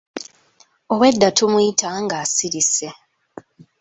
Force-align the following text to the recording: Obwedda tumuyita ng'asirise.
Obwedda 0.93 1.27
tumuyita 1.37 1.87
ng'asirise. 2.03 2.89